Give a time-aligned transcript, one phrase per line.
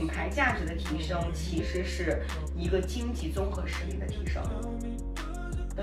[0.00, 2.22] 品牌价值的提升，其实是
[2.56, 4.42] 一个经济综合实力的提升。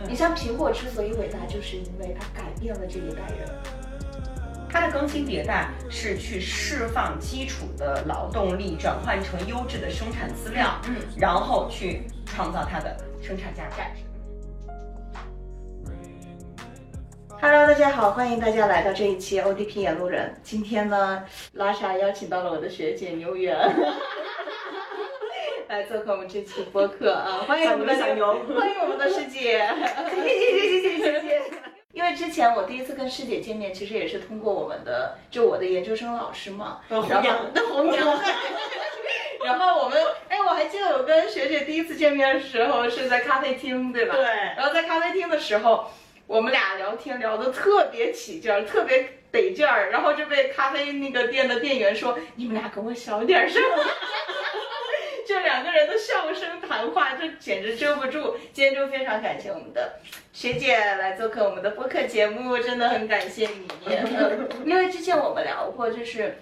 [0.07, 3.47] 你像苹果之所以伟大，就是因为它改变了这一代人。
[4.67, 14.02] 它的更新迭代是去释放基础的劳动力，转换成优质的生产资料，嗯，然后去创造它的生产价值。
[17.49, 20.35] Hello，大家好，欢迎大家来到这一期 ODP 演路人。
[20.43, 23.55] 今天呢，拉莎邀请到了我的学姐牛媛，
[25.69, 29.65] 来做客我们这期播客啊，欢迎我们的小牛欢迎我们的师姐，
[30.13, 31.41] 谢谢谢谢谢谢。
[31.93, 37.07] 因为之前我第一次跟师姐见面，其实也是通过我们的，就我的研究生老师嘛，然后
[37.53, 38.05] 那红娘，
[39.45, 44.16] 然后我们，哎，我还记得我跟学姐第一次见面的时候是在咖啡厅，对吧？
[44.16, 44.25] 对
[44.57, 45.89] 然后在咖啡厅的时候，
[46.27, 53.62] 我们俩聊天聊得特别起劲儿，特别得劲儿，然后就被咖啡那个店的店员说：“你们俩给我小点声。”
[55.25, 58.38] 就两个人的笑声谈话，这简直遮不住。
[58.53, 60.00] 今天就非常感谢我们的
[60.31, 63.67] 学姐来做客我们的播客节目，真的很感谢你。
[64.66, 66.38] 因为之前我们聊过，就是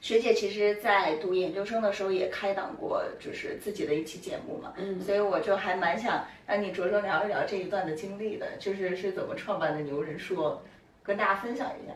[0.00, 4.72] 学姐其实，在读研究生的时候也开档过，就是自己的一期节目嘛。
[4.76, 10.62] 嗯所以我就还蛮想让你着重聊一聊这一段的经历的，就是是怎么创办的牛人说，
[11.02, 11.94] 跟大家分享一下。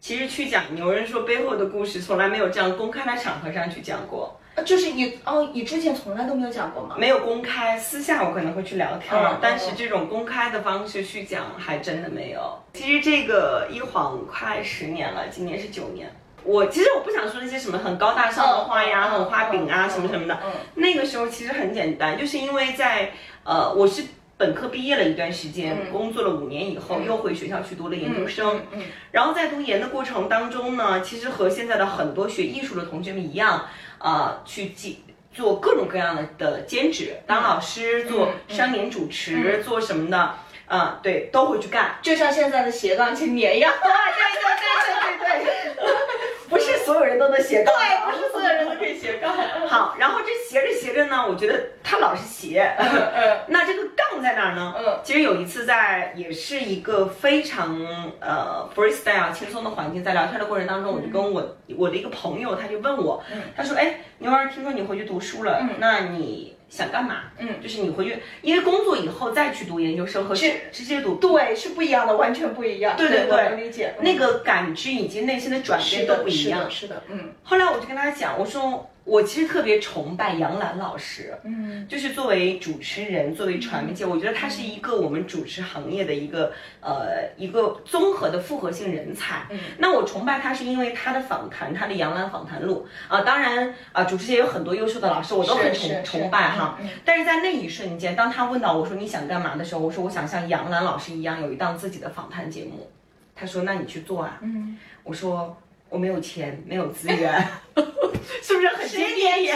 [0.00, 6.96] 其实去讲牛人说背后的故事，从来没有这样公开的场合上去讲过，呃就是你哦，你之前从来都没有讲过吗？
[6.98, 12.58] 没有公开，私下我可能会去聊天，嗯但是这种公开的方式去讲，还真的没有。
[12.74, 16.08] 其实这个一晃快十年了，今年是九年。
[16.44, 20.38] 我其实我不想说那些什么很高大上的话呀，嗯很画饼啊，嗯什么什么的。
[20.44, 23.12] 嗯那个时候其实很简单，就是因为在
[23.44, 24.02] 呃，我是
[24.36, 28.62] 本科毕业了一段时间，嗯工作了五年以后，嗯又回学校去读了研究生。
[28.72, 33.66] 嗯然后在读研的过程当中呢，其实和现在的很多学艺术的同学们一样，
[33.98, 35.04] 啊，去记。
[35.30, 40.34] 做各种各样的的兼职，当老师、做嗯商演主持、做什么的，
[40.66, 41.96] 啊、对，都会去干。
[42.02, 43.72] 就像现在的斜杠青年一样。
[43.80, 46.07] 对对对对对对。
[46.48, 49.32] 不是所有人都能斜杠，对，不是所有人都可以斜杠。
[49.68, 54.74] 好，然后这斜着斜着呢，我觉得他老是斜，嗯 那这个杠在哪儿呢？
[54.78, 54.98] 嗯。
[55.02, 57.78] 其实有一次在也是一个非常
[58.20, 63.42] 呃 freestyle 轻松的环境，在聊天的过程当中，我就跟我我的一个朋友，他就问我，嗯。
[63.56, 65.70] 他说，哎，牛儿，听说你回去读书了，嗯。
[65.78, 67.22] 那你想干嘛？
[67.38, 71.14] 嗯就是你回去，因为工作以后再去读研究生和去直接读。
[71.16, 72.96] 对，是不一样的，完全不一样。
[72.96, 73.94] 对对对我能理解。
[74.00, 76.94] 那个感知以及内心的转变，都不一样是的，。
[76.96, 86.52] 是的，嗯后来我就跟他讲，我说我其实特别崇拜杨澜老师，嗯就是作为主持人，作为传媒界，我觉得他是一个我们主持行业的一个
[86.82, 89.46] 呃一个综合的复合性人才。
[89.50, 96.78] 嗯那我崇拜他是因为他的访谈，他的杨澜访谈录啊、当然啊、主持界有很多优秀的老师，我都很崇崇拜哈。
[97.04, 102.90] 但是在那一瞬间，当他问到我说你想干嘛的时候，我说我想像杨澜老师一样有一档自己的访谈节目。
[103.34, 104.38] 他说那你去做啊。
[104.42, 105.56] 嗯，我说
[105.88, 107.32] 我没有钱，没有资源，
[108.42, 109.52] 是不是很接地气？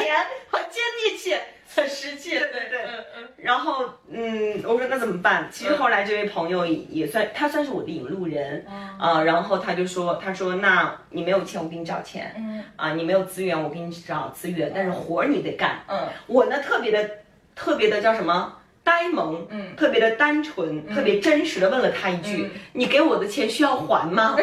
[0.51, 1.35] 很，接地气，
[1.75, 2.31] 很实际。
[2.31, 5.49] 对对对嗯嗯然后，嗯，我说那怎么办？
[5.53, 8.65] 其实后来这位朋友也也算，他算是我的引路人
[8.99, 15.81] 啊、然后他就说，他说，那你没有钱，我给你找钱嗯啊、你没有资源，我给你找资源，但是活儿你得干。
[15.89, 17.11] 嗯我呢，特别的，
[17.55, 18.59] 特别的叫什么？
[18.85, 24.35] 呆萌，嗯特别的单纯，特别真实的问了他一句：“嗯你给我的钱需要还吗？”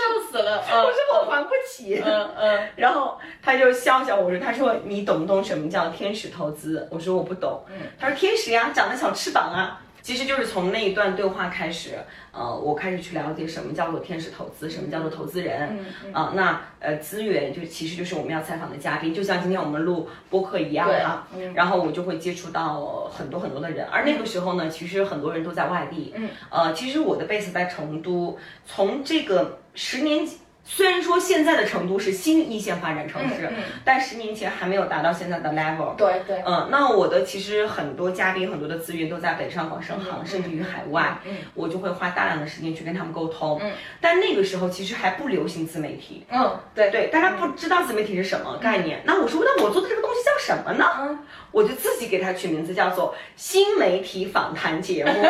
[0.00, 0.58] 笑死了。
[0.84, 2.00] 我说我还不起。
[2.04, 7.62] 嗯嗯 然后他就笑笑我说：“他说你懂不懂什么叫天使投资？”我说我不懂。
[7.68, 9.80] 嗯他说天使呀，长得小翅膀啊。
[10.10, 11.90] 其实就是从那一段对话开始，
[12.32, 15.68] 呃，我开始去了解什么叫做天使投资，什么叫做投资人。
[15.70, 21.28] 嗯嗯啊、那呃资源就其实就是我们要采访的嘉宾，就像今天我们录播客一样对哈。
[21.32, 26.12] 嗯然后我就会接触到很多很多的人，而那个时候呢，其实很多人都在外地。
[26.16, 30.26] 嗯，呃，其实我的 base 在成都，从这个十年
[30.64, 35.96] 虽然说现在的成都是新一线发展城市，嗯嗯但十年前还没有达到现在的 level。
[35.96, 36.42] 对对。
[36.46, 43.58] 嗯，那我的其实很多嘉宾、很多的资源都在北上广深杭，甚至于海外，嗯我就会花大量的时间去跟他们沟通。
[43.62, 49.02] 嗯，但那个时候其实还不流行自媒体，嗯，对对，大家不知道自媒体是什么概念。
[49.04, 50.84] 那我说，那我做的这个东西叫什么呢？
[51.00, 51.18] 嗯，
[51.50, 55.12] 我就自己给它取名字叫做新媒体访谈节目。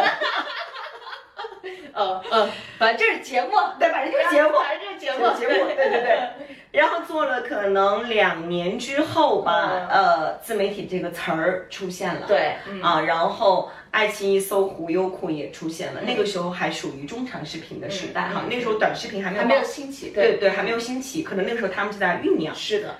[1.94, 2.48] 嗯 嗯，
[2.78, 4.58] 反正这是节目，对，反正就是节目。
[4.58, 6.28] 反正就是节目，节目，对对对。
[6.72, 12.26] 然后做了可能两年之后吧，嗯呃，自媒体这个词儿出现了。
[12.28, 16.00] 对，嗯啊，然后爱奇艺、搜狐、优酷也出现了。
[16.00, 22.54] 那个时候还属于中长视频的时代哈，那时候短视频还没有还没有兴起，对对，还没有兴起，可能那个时候他们就在酝酿。
[22.54, 22.94] 是的，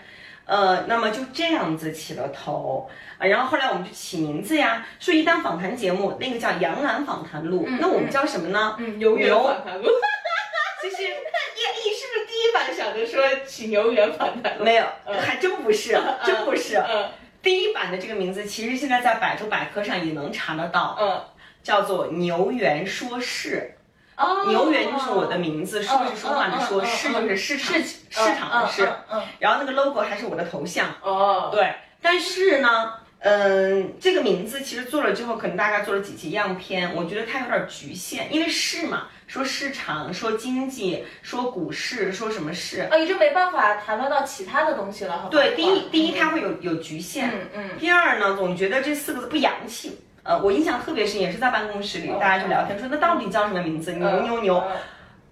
[0.51, 8.75] 呃，那么就这样子起了头啊，然后后来我们就起名字呀，说一档访谈节目，那个叫《杨澜访谈录》，那我们叫什么呢？
[8.81, 9.89] 嗯，牛原访谈录。
[10.83, 14.65] 其实你你是不是第一版想着说起牛原访谈录？
[14.65, 14.85] 没有，
[15.21, 16.77] 还真不是，真不是。
[16.79, 17.09] 嗯
[17.43, 21.25] 第一版的这个名字，其实现在在百度百科上也能查得到，嗯。
[21.63, 23.77] 叫做牛原说事。
[24.21, 28.89] 哦牛源就是我的名字，说是说话的说，嗯嗯嗯市就是市场市市场的市。
[29.11, 30.87] 嗯然后那个 logo 还是我的头像。
[31.03, 42.87] 哦，对，但是呢，嗯，这个名字其实做了之后，可能大概做了几期样片，我觉得它有点局限，因为市嘛，说市场，说经济，说股市，说什么市。
[42.91, 45.29] 哦，也就没办法谈论到其他的东西了？
[45.31, 49.99] 对，第一，第一它会有有局限，嗯嗯第二呢，总觉得这四个字不洋气。
[50.31, 53.93] 呃，我印象特别深，也是在办公室里，大家就聊天说，那到底叫什么名字？
[53.95, 54.59] 牛牛牛。
[54.59, 54.77] 嗯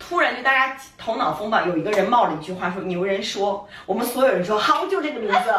[0.01, 5.51] 突然就大家头脑风暴，有一个人冒了一句话说：“牛人说。”我们所有人说：“好，就这个名字。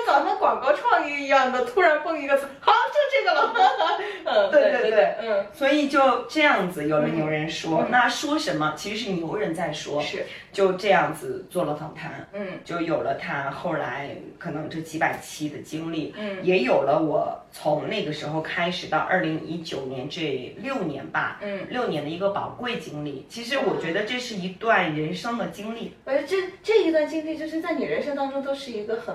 [0.00, 3.54] 哎，这跟咱们广告创意一样的，突然蹦一个词，好，就这个了。
[4.24, 7.86] 嗯，对对对对嗯，所以就这样子有了牛人说。
[7.90, 8.74] 那说什么？
[8.76, 10.00] 其实是牛人在说。
[10.00, 23.26] 是，就这样子做了访谈，嗯就有了他后来可能这几百期的经历，嗯也有了我从那个时候开始到二零一九年这六年吧，嗯，六年的一个宝贵经历。
[23.28, 25.94] 其实我觉得这是一段人生的经历。
[26.04, 29.14] 我觉得这这一段经历，就是在你人生当中都是一个很，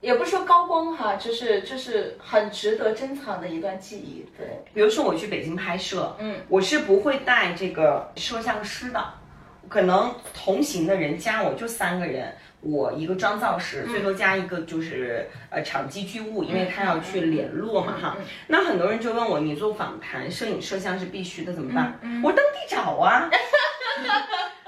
[0.00, 4.26] 也不是说高光哈，就是就是很值得珍藏的一段记忆。
[4.36, 9.04] 对，比如说我去北京拍摄，嗯，我是不会带这个摄像师的，
[9.68, 12.34] 可能同行的人加我就三个人。
[12.60, 18.16] 我一个妆造师，最多加一个就是呃场记剧务，因为他要去联络嘛哈。
[18.48, 21.98] 那很多人就问我，你做访谈，摄影摄像是必须的，怎么办？
[22.22, 23.30] 我当地找啊。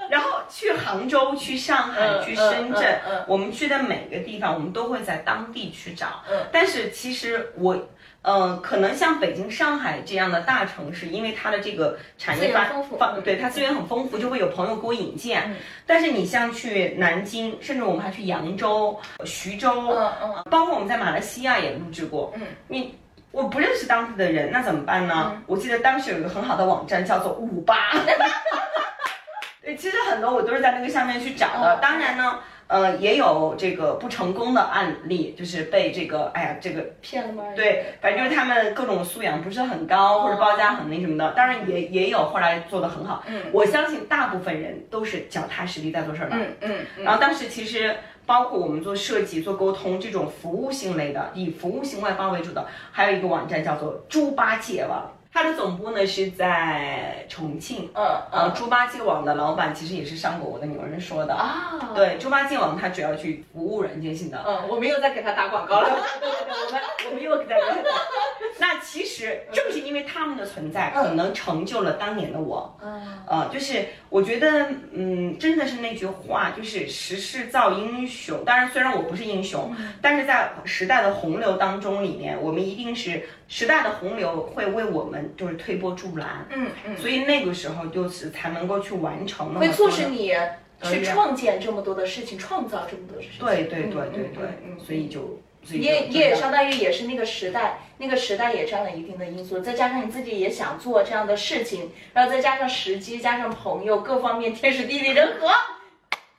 [0.09, 6.23] 然后去杭州、去上海、嗯去深圳，嗯嗯嗯我们去的每个地方，我们都会在当地去找。
[6.29, 7.89] 嗯但是其实我，
[8.23, 12.63] 呃，可能像北京、上海这样的大城市，因为它的这个产业发
[12.97, 15.43] 发，嗯对它资源很丰富，就会有朋友给我引荐。
[15.51, 15.55] 嗯
[15.85, 22.31] 但是你像去南京，甚至我们还去扬州、徐州，嗯嗯包括我们在马来西亚也录制过。
[22.35, 22.97] 嗯，你
[23.31, 25.41] 我不认识当地的人，那怎么办呢？
[25.45, 27.75] 我记得当时有一个很好的网站叫做五八。
[29.61, 31.75] 对，其实很多我都是在那个上面去找的。
[31.75, 37.43] 嗯当然呢，呃，也有这个不成功的案例，就是被这个，哎呀，这个骗了吗？
[37.55, 41.31] 对，反正就是他们各种素养不是很高，或者报价很那什么的。
[41.33, 43.23] 当然也也有后来做的很好。
[43.27, 46.35] 嗯我相信大部分人都是脚踏实地在做事儿的。
[46.35, 47.95] 嗯嗯嗯，然后当时其实
[48.25, 57.89] 包括我们做设计、做沟通这种服务性类的，以服务性外包为主的，还有一个网站叫做猪八戒网，它的总部呢是在重庆。
[57.95, 61.33] 嗯呃，嗯猪八戒网的老板其实也是上过我的牛人说的。
[61.33, 64.43] 啊，对，猪八戒网它主要去服务软件性的。
[64.45, 65.89] 嗯，我没有再给他打广告了。
[66.21, 67.63] 对对对，我们我们又给大家。
[68.59, 72.77] 那其实正是因为他们的存在，可能成就了当年的我。
[72.83, 78.45] 嗯呃，就是我觉得，嗯，真的是那句话，就是时势造英雄。
[78.45, 86.43] 当然，虽然我不是英雄，但是在时代的洪流当中里面，我们一定是时代的洪流会为我们就是推波助澜。
[86.49, 90.33] 嗯嗯，所以那个时候就是才能够去完成会促使你
[90.81, 93.45] 去创建这么多的事情，创造这么多的事情。
[93.45, 95.39] 对对对对嗯对，所以就
[95.69, 105.47] 你也你也相当于也是那个时代，那个时代也占了一定的因素，再加上你自己也想做这样的事情，然后再加上时机，加上朋友各方面天时地利人和，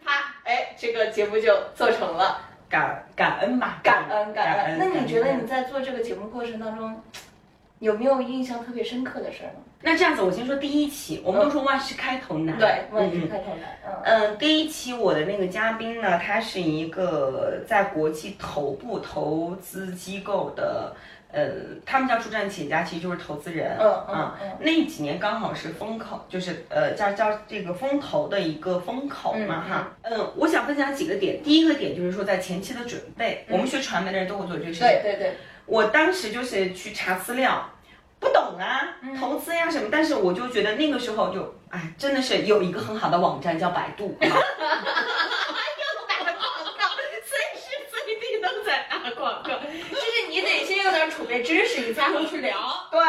[0.04, 2.50] 啪，哎，这个节目就做成了。
[2.74, 4.78] 感感恩吧，感恩感恩。
[4.80, 7.00] 那你觉得你在做这个节目过程当中，
[7.78, 9.60] 有没有印象特别深刻的事儿呢？
[9.80, 13.08] 那这样子，我先说第一期，我们都说万事开头难，对，万。
[13.08, 20.96] 事开头难，嗯嗯，第一期我的那个嘉宾呢，他是一个在国际头部投资机构的，
[21.34, 21.50] 呃，
[21.84, 23.76] 他们叫助战企业家，其实就是投资人。
[23.80, 29.92] 嗯嗯嗯那几年刚好是风口，就是呃叫叫这个风投的一个风口嘛嗯哈。
[30.02, 31.42] 嗯，我想分享几个点。
[31.42, 34.86] 第一个点就是说在前期的准备，我们学传媒的人都会做这个事情。
[34.86, 35.36] 对对对，
[35.66, 37.68] 我当时就是去查资料，
[38.20, 44.26] 不懂啊，嗯投资呀什么，但是我就觉得那个时候就，哎，真的是有一个很好的网站叫百度， 啊
[46.08, 46.36] 打广
[46.78, 46.86] 告，
[47.24, 52.59] 随时随地都在打广告，就是你得先有点储备知识，你才能去聊。
[52.90, 53.00] 对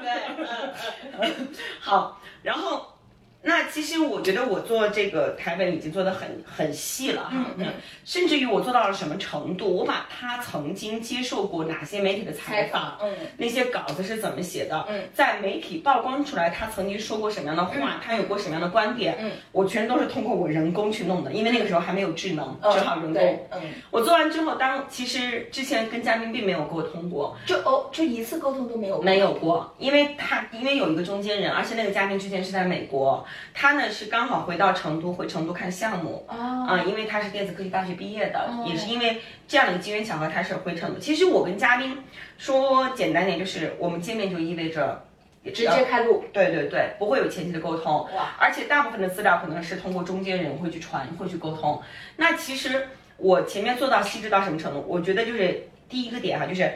[0.00, 0.74] 对，嗯
[1.20, 2.94] 嗯 好，然后
[3.40, 7.66] 那其实我觉得我做这个台本已经做得很很细了哈，嗯嗯
[8.04, 9.76] 甚至于我做到了什么程度？
[9.76, 23.46] 我把他曾经接受过哪些媒体的采访，嗯那些稿子是怎么写的，嗯在媒体曝光出来，他曾经说过什么样的话，他有过什么样的观点，嗯我全都是通过我人工去弄的，因为那个时候还没有智能，嗯，只好人工。
[23.52, 33.24] 嗯，我做完之后，当其实之前跟嘉宾并没有沟通过，就哦，就一次沟通都没有，没有过，因为他因为有一个中间人，而且那个嘉宾之前是在美国，
[33.54, 36.24] 他呢是刚好回到成都，回成都看项目。
[36.28, 40.98] 啊，啊、因为他是电子科技大学毕业的，哦也是因为这样的一个机缘巧合，他是回成都。
[40.98, 42.02] 其实我跟嘉宾
[42.36, 45.04] 说简单点，就是我们见面就意味着
[45.44, 48.06] 直接开录，对对对，不会有前期的沟通，
[48.38, 51.80] 而且大部分的资料可能是通过中间人会去传，会去沟通。
[52.16, 54.84] 那其实我前面做到细致到什么程度？
[54.86, 56.70] 我觉得就是第一个点哈，就是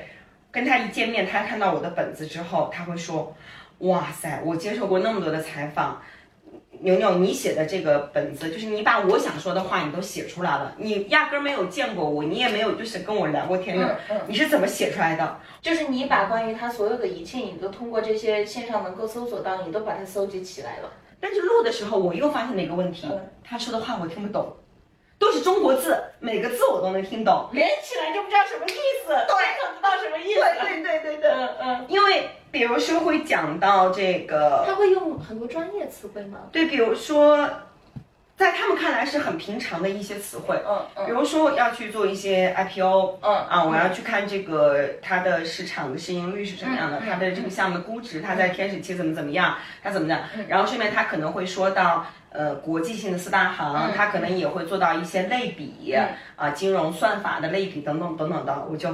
[0.50, 3.36] 跟他一见面，他看到我的本子之后，他会说
[3.80, 6.00] ：“哇塞，我接受过那么多的采访。”
[6.82, 10.74] 牛牛，你写的这个本子，就是你把我想说的话，你都写出来了。
[10.76, 15.38] 你压根儿没有见过我，你也没有就是跟我聊过天的，嗯嗯你是怎么写出来的？
[15.60, 20.90] 就是你把关于他所有的一切，你都通过这些线上能够搜索到，你都把它搜集起来了。
[21.20, 24.56] 但是录的时候，我又发现了一个问题，嗯他说的话我听不懂，
[25.18, 27.48] 都是中国字，每个字我都能听懂。
[27.52, 28.72] 连起来就不知道什么意
[29.06, 30.40] 思，对，不知道什么意思。
[30.40, 36.38] 对对对对嗯嗯，因为比如说会讲到这个，他会用很多专业词汇吗？
[36.52, 37.48] 对，比如说，
[38.36, 41.06] 在他们看来是很平常的一些词汇，嗯嗯。
[41.06, 52.06] 比如说要去做一些 IPO，嗯啊，我要去看这个它的市场的市盈率是什么样的，它的这个项目的估值，它在天使期怎么怎么样，它怎么样，然后顺便他可能会说到。
[52.34, 55.94] 呃，国际性的四大行，他可能也会做到一些类比，
[56.34, 58.88] 啊，金融算法的类比等等等等的，我就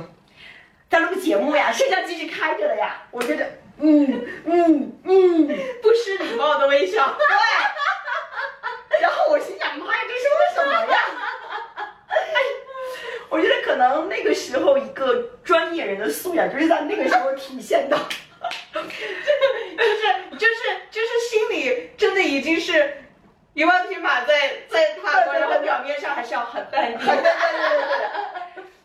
[0.90, 3.45] 在录节目呀，摄像机是开着的呀，我觉得，
[3.78, 5.47] 嗯嗯嗯，
[5.83, 7.14] 不失礼貌的微笑。
[7.18, 7.26] 对
[9.00, 10.99] 然后我心想，妈呀，这是为什么呀？
[13.30, 15.14] 我觉得可能那个时候一个
[15.45, 17.99] 专业人的素养就是在那个时候体现的。
[18.73, 18.88] 就是
[20.38, 23.04] 就是就是心里真的已经是
[23.52, 27.07] 一万匹马在在踏过，然后表面上还是要很淡定。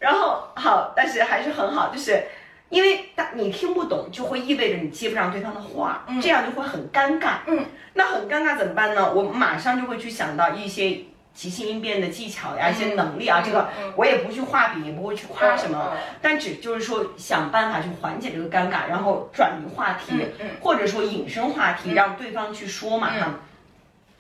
[0.03, 2.25] 然后好，但是还是很好，就是
[2.67, 7.35] 因为他你听不懂，就会意味着你接不上对方的话，这样就会很尴尬。
[7.47, 9.13] 嗯，那很尴尬怎么办呢？
[9.13, 10.99] 我马上就会去想到一些
[11.33, 20.11] 即兴应变的技巧呀，一些能力啊，这个我也不去画饼，也不会去夸什么，但只就是说想办法去缓解这个尴尬，然后转移话题，
[20.59, 23.35] 或者说引申话题，让对方去说嘛哈。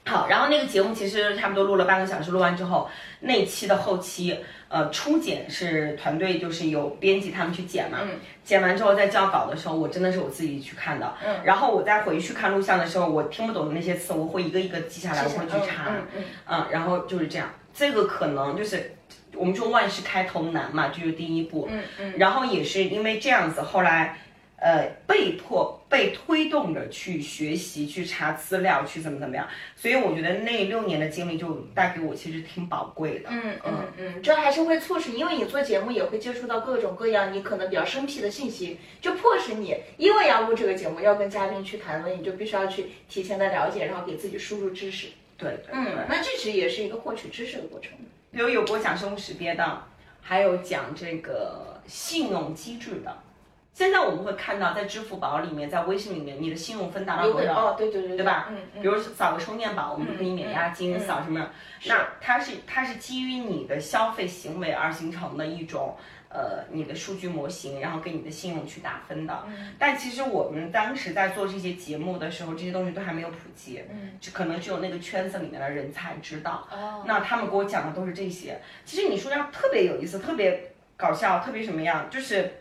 [0.05, 2.89] 好，然后那个节目其实差不多录了半个小时，录完之后，
[3.21, 4.37] 那期的后期，
[4.73, 7.99] 呃，初剪是团队就是有编辑他们去剪嘛，
[8.43, 16.23] 剪完之后在校稿的时候，我真的是我自己去看的，嗯，然后我再回去看录像的时候，我听不懂的那些词，我会一个一个记下来，我会去查，嗯嗯。
[16.47, 18.95] 嗯，然后就是这样，这个可能就是
[19.35, 24.17] 我们说万事开头难嘛，这就是第一步，嗯嗯，然后也是因为这样子，后来。
[24.65, 33.29] 呃，被迫被推动着去学习、去查资料、去怎么怎么样，所以我觉得那六年的经历就带给我其实挺宝贵的。
[33.29, 45.09] 嗯嗯嗯，这还是会促使，因为你做节目也会接触到各种各样你可能比较生僻的信息，就迫使你，因为要录这个节目，要跟嘉宾去谈论，你就必须要去提前的了解，然后给自己输入知识。
[45.37, 45.73] 对对对。
[45.73, 47.91] 嗯，那这其实也是一个获取知识的过程。
[48.31, 49.83] 比如有过讲生物识别的，
[50.21, 53.15] 还有讲这个信用机制的。
[53.73, 57.53] 现在我们会看到，在支付宝里面，在微信里面，你的信用分达到多少？
[57.53, 58.47] 哦，对对对，对吧？
[58.51, 61.49] 嗯嗯，比如扫个充电宝，我们就给你免押金，嗯扫什么？
[61.87, 65.97] 那它是它是基于你的消费行为而形成的一种
[66.29, 69.43] 呃你的数据模型，然后给你的信用去打分的。
[69.47, 76.67] 嗯但其实我们当时在做这些节目的时候，这些东西都还没有普及，嗯，就可能只有那个圈子里面的人才知道。
[76.71, 78.61] 哦，那他们给我讲的都是这些。
[78.85, 82.59] 其实你说要特别有意思，特别搞笑，特别什么样，就是。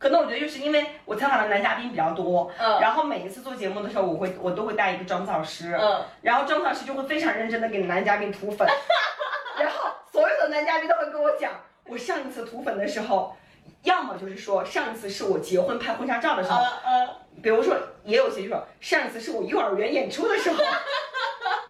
[0.00, 2.80] 可能我觉得就是因为我采访的男嘉宾比较多，嗯。
[2.80, 8.66] 然后每一次做节目的时候，我会我都会带一个妆造师，嗯，然后妆造师就会非常认真的给男嘉宾涂粉，
[9.60, 11.52] 然后所有的男嘉宾都会跟我讲，
[11.84, 13.36] 我上一次涂粉的时候，
[13.82, 17.08] 要么就是说上一次是我结婚拍婚纱照的时候，嗯
[17.42, 20.64] 比如说也有些就说上一次是我幼儿园演出的时候。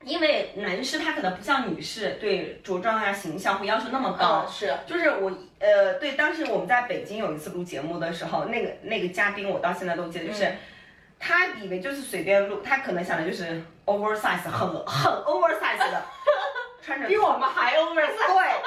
[0.05, 10.51] 因为男士他可能不像女士对着装啊形象会要求那么高，嗯，是，就是我呃对，当时我们在北京有一次录节目的时候，那个那个嘉宾我到现在都记得，就是、
[11.19, 16.03] 他以为就是随便录，他可能想的就是 oversize 很 很 oversize 的，
[16.81, 18.27] 穿着比我们还 oversize。
[18.27, 18.61] 对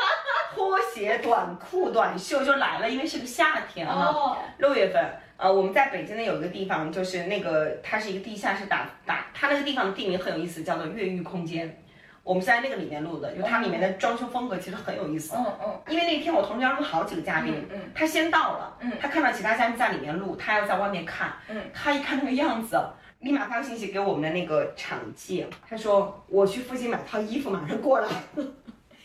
[0.53, 5.03] 拖鞋、短裤、短袖就来了，因为是个夏天嘛，哦，六月份。
[5.43, 11.83] 呃，我们在北京呢有一个地方，就是那个它是一个地下室打打，它那个地方的地名很有意思，叫做越狱空间。
[12.23, 15.35] 我们是在那个里面录的，就它里面的装修风格其实很有意思。
[15.35, 22.81] 嗯嗯因为那天我同时要录好几个嘉宾，嗯他先到了，嗯他看到其他嘉宾在里面录，他要在外面看，嗯他一看那个样子，
[23.19, 28.07] 立马发信息给我们的那个场记，他说我去附近买套衣服，马上过来。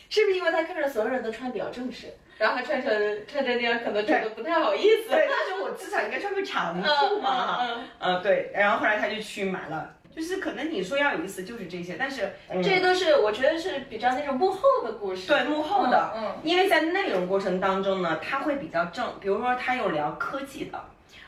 [0.08, 2.06] 是不是因为他看着所有人都穿比较正式，
[2.38, 2.90] 然后他穿成
[3.26, 5.10] 穿成那样，可能觉得不太好意思。
[5.10, 7.58] 对，他说我至少应该穿个长裤嘛，
[7.98, 15.26] 嗯对，然后后来他就去买了，就是可能你说要有意思就是这些，但是、嗯、这些都是我觉得是比较那种幕后的故事。
[15.26, 20.80] 对幕后的，嗯因为在内容过程当中呢，他会比较正，比如说他有聊科技的，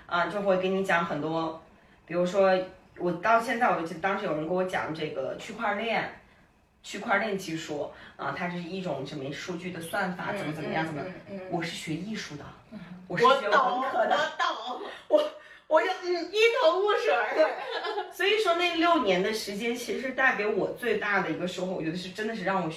[0.06, 1.60] 啊、就会给你讲很多，
[2.06, 2.56] 比如说
[2.98, 6.08] 我到现在我就记得当时有人跟我讲这个区块链。
[6.82, 11.02] 区块链技术啊、它是一种什么数据的算法，怎么怎么样，怎么？
[11.02, 12.44] 嗯嗯我是学艺术的，
[13.08, 15.30] 我是学我懂，文科的，我 懂，我
[15.68, 17.14] 我就嗯一头雾水
[18.12, 22.70] 所以说那六年的时间，其实带给我最大的一个收获，我觉得是真的是让我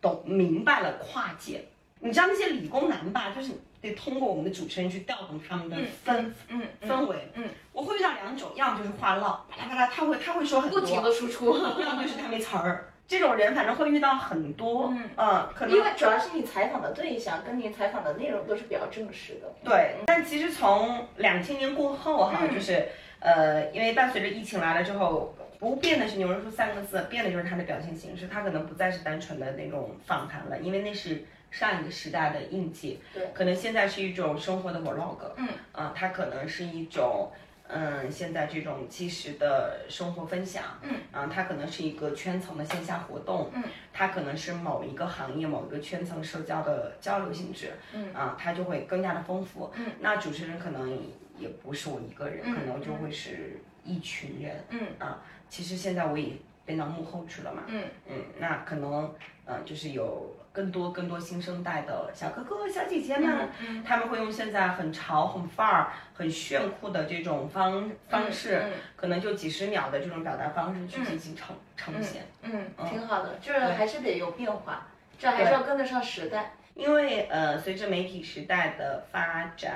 [0.00, 1.64] 懂明白了跨界。
[2.00, 7.30] 你知道那些理工男吧，就是得通过我们的主持人去调动他们的氛、嗯氛围。
[7.34, 11.56] 嗯，我会遇到两种，要么就是话唠，啪啦啪啦，他会他会说很多，不停的输出。
[11.58, 12.92] 要么就是他没词儿。
[13.10, 19.52] 这种人反正会遇到很多，嗯可能因为主要是你采访的对象跟你采访的内容都是比较正式的。
[19.64, 22.86] 对，但其实从两千年过后哈，嗯就是
[23.18, 33.00] 呃，因为伴随着疫情来了之后，不变的是牛人说三个字，变的就是他的表现形式，他可能不再是单纯的那种访谈了，因为那是上一个时代的印记。
[33.12, 37.32] 对，可能现在是一种生活的 vlog，嗯，啊、它可能是一种。
[37.72, 43.62] 嗯，现在这种即时的生活分享，嗯，啊，它可能是一个圈层的线下活动，嗯，
[43.92, 51.00] 它可能是某一个行业、某一个圈层社交的交流性质，嗯，啊，它就会更加的丰富，嗯，那主持人可能
[51.38, 54.80] 也不是我一个人，嗯可能就会是一群人，嗯。
[54.98, 56.32] 啊，其实现在我也
[56.64, 57.84] 变到幕后去了嘛，嗯。
[58.08, 72.26] 嗯，那可能，嗯、就是有更多更多新生代的小哥哥、小姐姐们，嗯他们会用现在很潮、很范儿、很炫酷的这种方方式，嗯可能就几十秒的这种表达方式去进行呈、呈现。
[72.42, 74.86] 嗯，挺好的，就是还是得有变化，
[75.18, 76.52] 这还是要跟得上时代。
[76.74, 79.74] 因为呃，随着媒体时代的发展，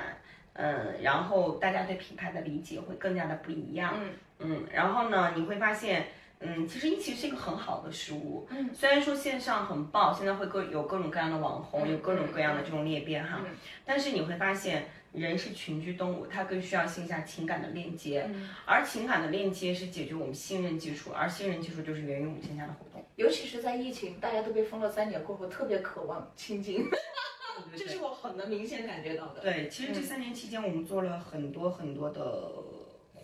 [0.55, 4.11] 嗯，然后大家对品牌的理解会更加的不一样，嗯。
[4.41, 6.07] 嗯，然后呢，你会发现，
[6.45, 13.51] 嗯，其实一期是一个很好的事物，嗯，虽然说线上很爆，现在会各有各种各样的网红，嗯有各种各样的这种裂变哈，嗯。
[13.85, 14.87] 但是你会发现。
[15.15, 18.51] 人是群居动物，它更需要线下情感的链接，嗯。
[18.65, 23.01] 而情感的链接是解决我们信任基础，而信任基础就是源于我们线下的活动。
[23.15, 26.85] 尤其是在疫情，大家都被封了三年过后，特别渴望亲近，
[27.79, 29.41] 这是我很能明显感觉到的。
[29.41, 32.51] 对，其实这三年期间，我们做了很多很多的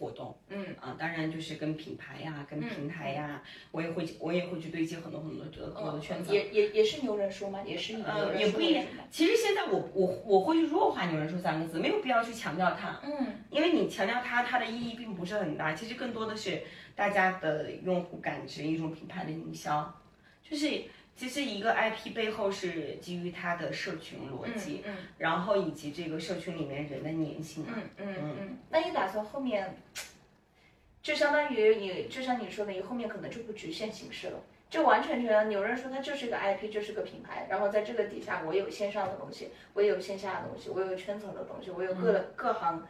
[0.00, 6.34] 活动，嗯啊，当然就是跟品牌呀、跟平台呀，我也会我也会去对接很多很多的很多的圈子。
[6.34, 7.60] 也也也是牛人说吗？
[7.66, 8.86] 也是呃，人也不一定。
[9.10, 15.74] 其实现在我我我会去弱化“牛人说”三个字，没有必要去强调它，嗯因为你强调它，它的意义并不是很大。
[15.74, 16.62] 其实更多的是
[16.96, 19.94] 大家的用户感知一种品牌的营销，
[20.42, 20.82] 就是
[21.20, 27.66] 其实一个 IP 背后是基于它的社群逻辑，嗯然后以及这个社群里面人的粘性。
[27.68, 28.58] 嗯嗯嗯。
[28.70, 29.76] 那你打算后面，
[31.02, 34.40] 就相当于你，就像你说的，你后面可能就不局限形式了。
[34.70, 42.82] 就完全全有人说它就是一个 IP，就是个品牌，然后在这个底下，我有线上的东西，我也有线下的东西，我有圈层的东西，我有各、各行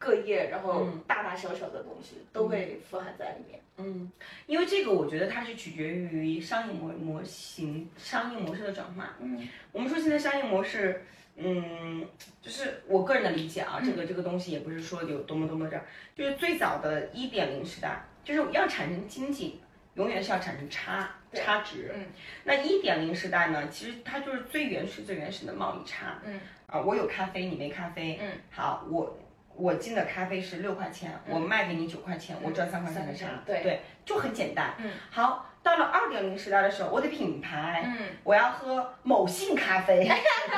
[0.00, 3.60] 各业，然后大大小小的东西都会富含在里面。
[3.76, 4.10] 嗯，
[4.46, 9.14] 因为这个我觉得它是取决于商业模模型、商业模式的转化。
[9.20, 11.04] 嗯，我们说现在商业模式，
[11.36, 12.06] 嗯，
[12.40, 15.84] 就是我个人的理解啊，这个这个东西也不是说有多么多么这样，
[16.16, 19.60] 就是最早的一点零时代，就是要产生经济，
[19.96, 21.92] 永远是要产生差差值。
[21.94, 22.06] 嗯，
[22.44, 26.18] 那一点零时代呢，其实它就是最原始、最原始的贸易差。
[26.24, 28.18] 嗯，啊，我有咖啡，你没咖啡。
[28.22, 29.14] 嗯，好，我。
[29.60, 34.74] 我进的咖啡是六块钱，我卖给你九块钱，我赚三块钱的差，嗯对对，就很简单。
[34.78, 40.08] 嗯，好，到了二点零时代的时候，我的品牌，嗯，我要喝某信咖啡，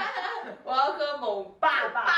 [0.62, 2.12] 我要喝某爸爸八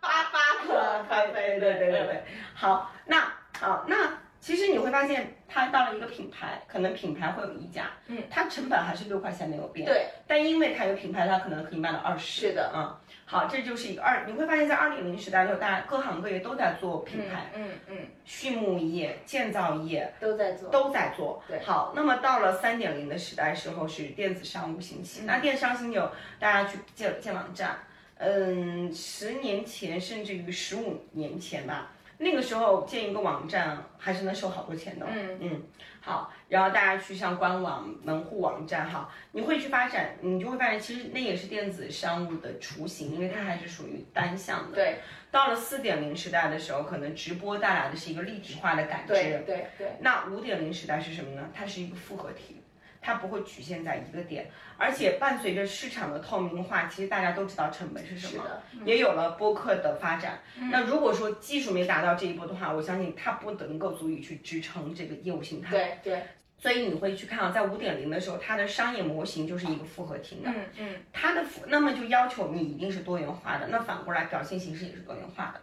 [0.00, 2.24] 八八克咖啡，对对对对对。
[2.54, 3.96] 好，那好，那
[4.40, 12.96] 其实你会发现，它到了一个品牌，可能品牌会有溢价，嗯，它成本还是六块钱没有变，对，但因为它有品牌，它可能可以卖到二十，是的嗯，
[13.30, 21.40] 好，这就是一个二，你会发现在二点零时代的时候，大家各行各业都在做品牌，嗯嗯，畜牧业、建造业都在做，都在做。
[21.46, 25.22] 对好，那么到了三点零的时代时候，是电子商务兴起。
[25.26, 27.78] 那电商兴起有大家去建建网站，
[28.16, 35.06] 嗯，十年前甚至于十五年前吧，那个时候建一个网站还是能收好多钱的。
[35.08, 35.62] 嗯嗯，
[36.00, 44.74] 好，然后大家去上官网、门户网站哈，你会去发展，你就会发现其实那也是电子商务的雏形，因为它还是属于单向的。
[44.74, 44.96] 对
[45.30, 49.12] 到了四点零时代的时候，可能直播带来的是一个立体化的感知。
[49.12, 51.48] 对对对，那五点零时代是什么呢？
[51.54, 52.59] 它是一个复合体，
[53.00, 58.44] 它不会局限在一个点，而且伴随着市场的透明化，其实大家都知道成本是什么，
[58.84, 60.40] 也有了播客的发展。
[60.70, 65.70] 那如果说技术没达到这一步的话，我相信它不能够足以去支撑这个业务形态。
[65.70, 66.22] 对对，
[66.58, 75.60] 所以你会去看啊，在五点零的时候，它的商业模型就是一个复合体的，嗯嗯，它的复那么就要求你一定是多元化的，那反过来表现形式也是多元化的。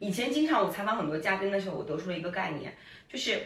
[0.00, 2.74] 以前经常我采访很多嘉宾的时候，我得出了一个概念，
[3.08, 3.38] 就是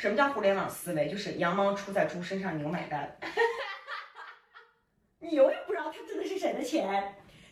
[0.00, 1.10] 什么叫互联网思维？
[1.10, 3.18] 就是羊毛出在猪身上，牛买单。
[5.20, 6.86] 你永远不知道他挣的是谁的钱，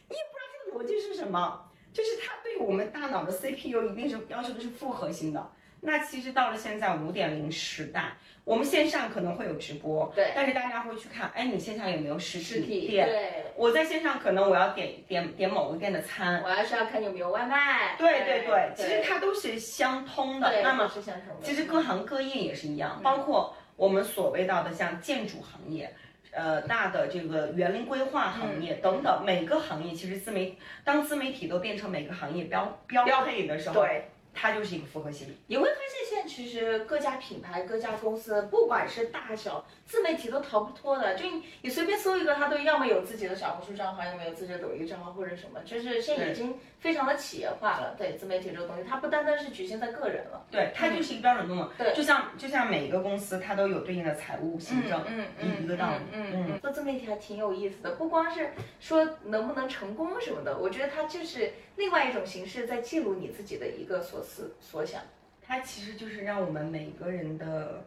[0.08, 5.52] 你也不知道它的逻辑是什么，就是它对我们大脑的 CPU 一定是要求的是复合型的。
[5.80, 8.12] 那其实到了现在五点零时代，
[8.44, 13.06] 我们线上可能会有直播，对但是大家会去看，哎，你线下有没有实实体店？
[13.06, 17.94] 对，我在线上可能我要点点点某个店的餐，我要是要看有没有外卖。
[17.96, 20.50] 对对对对，其实它都是相通的。
[20.50, 21.42] 对那么是相通的。
[21.42, 25.94] 其实各行各业也是一样，包括我们所谓到的像建筑行业。
[26.30, 35.28] 呃，大的这个园林规划行业等等，每个行业其实自媒当自媒体都变成每个行业标标配的时候，对，它就是一个复合性。
[35.46, 41.14] 你会发现现在其实各家品牌、各家公司，不管是大小，自媒体都逃不脱的。
[41.16, 47.94] 就你你随便搜一个，它都要么有自己的小红书账号，要么有自己的抖音账号或者什么，就是现在已经非常的企业化了。
[47.98, 50.46] 对自媒体这个东西，它不单单是局限在个人了。
[50.50, 51.72] 对，它就是一个标准动作。
[51.76, 55.96] 对就像就像每一个公司它都有对应的财务、行政，嗯嗯一个道理。
[56.12, 65.02] 嗯嗯，做自媒体还挺有意思的，不光是说能不能成功什么的，我觉得它就是另外一种形式，在记录你自己的一个所思所想。
[65.42, 67.83] 它其实就是让我们每个人的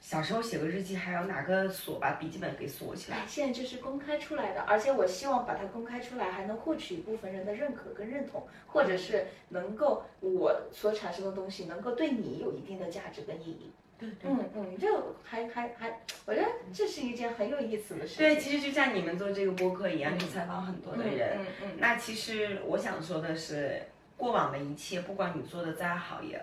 [0.00, 3.18] 小时候写个日记，还要拿个锁把笔记本给锁起来。
[3.18, 13.72] 哎，现在这是公开出来的，而且我希望把它公开出来，还能获取一部分人的认可跟认同，或者是能够我所产生的东西能够对你有一定的价值跟意义。
[13.98, 14.30] 对对。
[14.30, 14.86] 嗯嗯，这
[15.22, 18.18] 还还还，我觉得这是一件很有意思的事情。
[18.18, 21.38] 对，其实就像你们做这个播客一样，去采访很多的人。
[21.40, 23.82] 嗯嗯那其实我想说的是，
[24.20, 26.38] 过往的一切，不管你做的再好也，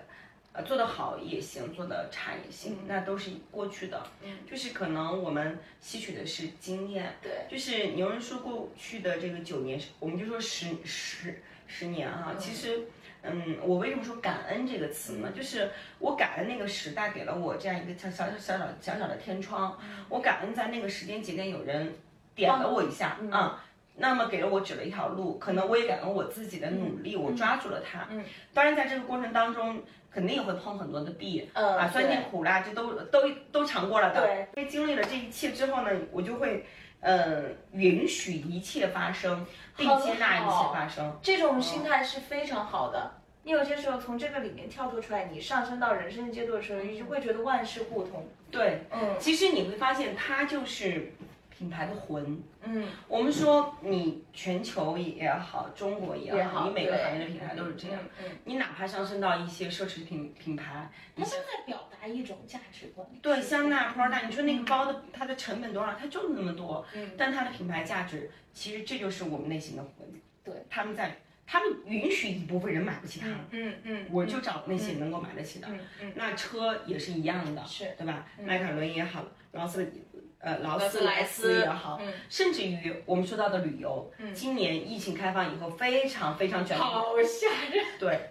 [0.52, 4.04] 呃，做得好也行，做得差也行，那都是过去的。
[4.24, 7.14] 嗯，就是可能我们吸取的是经验。
[7.22, 12.82] 对，就是有人说过去的这个九年，我们就说十十十年哈、其实。
[13.24, 15.30] 嗯，我为什么说感恩这个词呢？
[15.36, 21.94] 就是我感恩那个时代给了我这样一个小小小小小小的天窗，我感恩在那个时间节点有人
[22.36, 23.62] 点了我一下啊、
[24.00, 28.08] 那么给了我指了一条路，可能我也感恩我自己的努力，我抓住了它。
[28.12, 29.82] 嗯，当然在这个过程当中，
[30.12, 34.22] 肯定也会碰很多的壁，嗯啊，酸甜苦辣，这都都都尝过了的。
[34.22, 36.66] 对，因为经历了这一切之后呢，我就会，
[37.00, 41.18] 呃，允许一切发生，并接纳一切发生。
[41.22, 43.12] 这种心态是非常好的。
[43.44, 48.28] 你有些时候从这个里面跳脱出来，你上升到人生的阶段的时候，你就会觉得万事互通。
[48.52, 51.14] 对，嗯其实你会发现，它就是
[51.58, 52.40] 品牌的魂。
[52.62, 58.00] 嗯，我们说，你全球也好，中国也也好你每个行业的品牌都是这样。
[58.22, 63.08] 嗯，嗯你哪怕上升到一些奢侈品品牌，它是在表达一种价值观。
[63.22, 65.96] 对，香奈儿、Prada，你说那个包的它的成本多少？
[65.96, 70.08] 它就是那么多，嗯但它的品牌价值，其实这就是我们内心的魂。
[70.44, 75.68] 对，他们在，他们允许一部分人买不起它，嗯嗯，我就找那些能够买得起的。
[75.70, 78.28] 嗯嗯那车也是一样的，是对吧？
[78.46, 79.92] 迈凯伦也好，劳斯
[80.40, 86.78] 呃劳斯莱莱斯斯也好，嗯甚至于我们说到的旅游，今年疫情开放以后，非常非常卷。
[86.78, 87.84] 好吓人。
[88.00, 88.30] 对，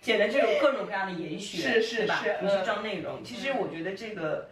[0.00, 2.20] 剪的这种各种各样的研学，是是吧？
[2.22, 4.50] 是你去嗯装内容，其实我觉得这个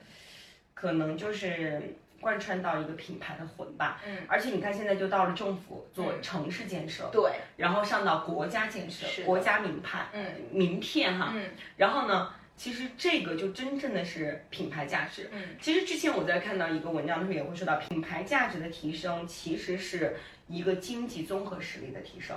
[0.72, 4.00] 可能就是贯穿到一个品牌的魂吧。
[4.06, 15.28] 嗯，而且你看，现在就到了政府做城市建设，对，然后上到国家建设、国家名牌、嗯名片哈，嗯然后呢，其实这个就真正的是品牌价值。
[15.32, 22.36] 嗯，其实之前我在看到一个文章的时候也会说到，品牌价值的提升其实是一个经济综合实力的提升，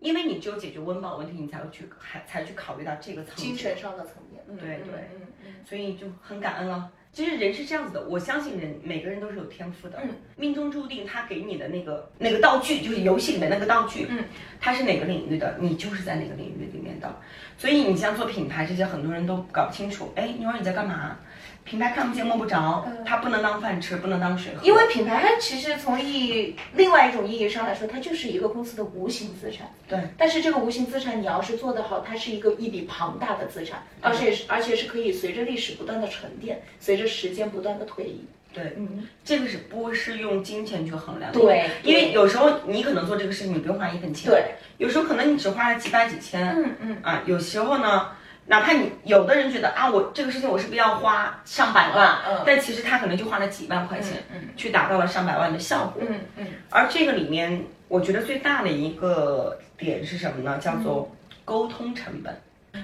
[0.00, 3.56] 因为你只有解决温饱问题，你才会去还才去考虑到这个层面精。
[3.56, 4.42] 神上的层面。
[4.46, 6.92] 嗯对对嗯嗯所以就很感恩了。
[7.14, 14.24] 其实人是这样子的，我相信人每个人都是有天赋的，嗯命中注定他给你的那个那个道具，就是游戏里面那个道具，嗯，
[14.60, 17.14] 他是哪个领域的，你就是在哪个领域里面的。
[17.56, 21.16] 所以你像做品牌这些，很多人都搞不清楚，哎，妞儿你在干嘛？
[21.64, 24.62] 品牌看不见摸不着，它不能当饭吃，不能当水喝。
[24.64, 29.66] 因为品牌它其实从意义另外一种意义上来说，它就是一个公司的无形资产。
[29.88, 29.98] 对。
[30.18, 38.24] 但是这个无形资产，你要是做得好，它是一个一笔庞大的资产，而且是而且是可以随着历史不断的沉淀，随着时间不断的推移。
[38.52, 41.40] 对，嗯，这个是不是用金钱去衡量的？
[41.40, 44.30] 对，因为有时候你可能做这个事情，你不用花一分钱。
[44.30, 46.54] 对，有时候可能你只花了几百几千。
[46.54, 46.98] 嗯嗯。
[47.02, 48.10] 啊，有时候呢，
[48.46, 52.18] 哪怕你有的人觉得啊，我这个事情我是不是要花上百万？
[52.28, 52.42] 嗯。
[52.46, 56.02] 但其实他可能就花了几万块钱，嗯，去达到了上百万的效果。
[56.06, 56.46] 嗯嗯。
[56.70, 60.58] 而这个里面，我觉得最大的一个点是什么呢？
[60.58, 61.10] 叫做
[61.44, 62.36] 沟通成本。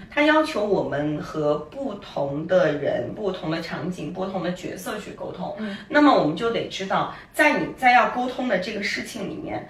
[0.08, 5.52] 它要求我们和不同的人、不同的场景、不同的角色去沟通。
[5.58, 9.68] 嗯，那么我们就得知道，在你在要沟通的这个事情里面，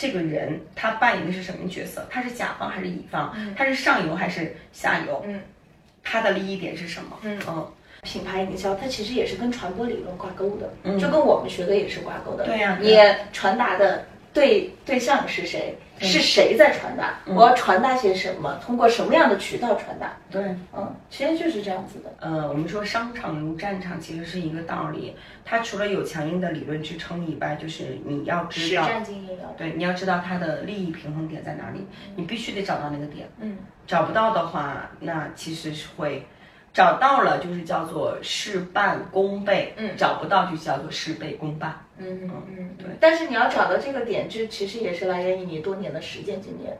[0.00, 2.06] 这个人他扮演的是什么角色？
[2.08, 3.36] 他是甲方还是乙方？
[3.54, 5.22] 他是上游还是下游？
[5.26, 5.38] 嗯，
[6.02, 7.18] 他的利益点是什么？
[7.20, 7.70] 嗯嗯，
[8.02, 12.46] 品牌营销它其实也是跟传播理论挂钩的，就跟我们学的也是挂钩的。
[12.46, 12.96] 对呀，你
[13.30, 15.76] 传达的对对象是谁？
[16.02, 17.18] 是谁在传达？
[17.26, 18.58] 我要传达些什么？
[18.64, 20.16] 通过什么样的渠道传达？
[20.30, 20.42] 对，
[20.74, 22.10] 嗯，其实就是这样子的。
[22.20, 25.14] 呃，我们说商场如战场，其实是一个道理。
[25.44, 33.28] 它除了有强硬的理论支撑以外，就是你要知道，实战经验要对，你要知道它的利益平衡点在哪里，你必须得找到那个点。
[33.38, 36.26] 嗯，找不到的话，那其实是会。
[36.72, 42.86] 找到了就是叫做事半功倍，嗯，找不到就叫做事倍功半，嗯嗯嗯，对。
[43.00, 46.78] 但是你要找到这个点，这其实也是来源于你多年的实践经验。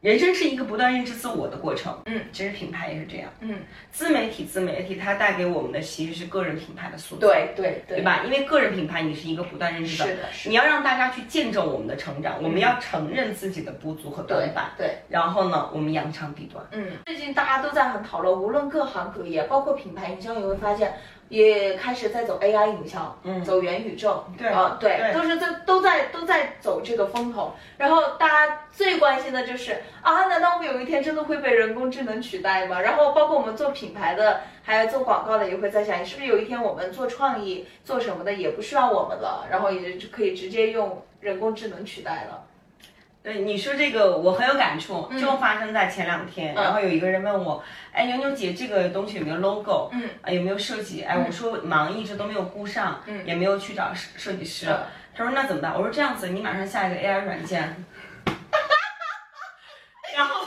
[0.00, 3.54] 人生是一个不断认知自我的过程，嗯，其实品牌也是这样，嗯，
[3.92, 7.98] 自媒体，自媒体它带给我们的其实是个人品牌的塑造，对对对。
[7.98, 8.22] 对吧？
[8.24, 20.94] 因为个人品牌你是一个不断认知的，是的，你要让大家去见证我们的成长，我们要承认自己的不足和短板，对，然后呢，我们扬长避短，嗯，最近大家都在很讨论，无论各行各业，包括品牌营销，你会发现。
[21.30, 27.54] 也开始在走 AI 营销，嗯，走元宇宙，对啊，对，都是在都在都在走这个风头。
[27.78, 32.80] 然后大家最关心的就是啊，难道我们有一天真的会被人工智能取代吗？
[32.80, 42.44] 然后包括我们做品牌的，还有做广告的，也会在想，是不是有一天我们做创意、做什么的也不需要我们了，然后也可以直接用人工智能取代了。
[43.22, 46.54] 对你说这个，我很有感触，就发生在前两天。
[46.54, 49.90] 然后有一个人问我，哎，牛牛姐，这个东西有没有 logo？
[49.92, 51.02] 嗯，啊，有没有设计？
[51.02, 54.66] 哎，我说忙，一直都没有顾上，嗯，也没有去找设设计师。
[55.14, 55.74] 他说那怎么办？
[55.74, 57.84] 我说这样子，你马上下一个 AI 软件，
[60.16, 60.46] 然后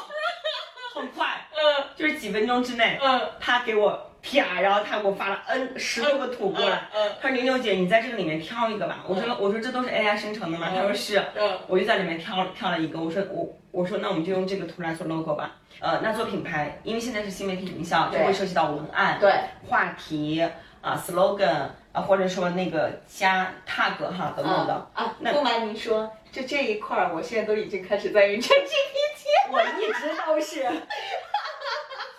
[0.96, 4.13] 很快，嗯，就是几分钟之内，嗯，他给我。
[4.24, 4.62] 啪！
[4.62, 6.84] 然后他给我发了 N 十多个图过来，
[7.22, 9.04] 他说牛牛姐，你在这个里面挑一个吧。
[9.06, 10.72] 我说我说这都是 AI 生成的吗？
[10.74, 11.22] 他说是。
[11.68, 13.00] 我就在里面挑挑了一个。
[13.00, 15.52] 我说我我说那我们就用这个图来做 logo 吧。
[15.80, 19.34] 呃，那做品牌，因为现在是新媒体营销，就会涉及到文案、对
[19.68, 20.42] 话题
[20.80, 24.88] 啊、slogan 啊，或者说那个加 tag 哈等等的。
[24.94, 29.52] 啊，不瞒您说，就这一块儿，我现在都已经开始在用 ChatGPT。
[29.52, 30.64] 我一直都是。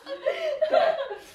[0.71, 0.81] 对